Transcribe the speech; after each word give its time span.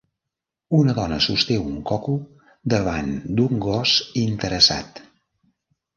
Una 0.77 0.93
dona 0.99 1.19
sosté 1.25 1.57
un 1.65 1.75
coco 1.91 2.15
davant 2.75 3.13
d'un 3.41 3.63
gos 3.67 3.95
interessat. 4.27 5.03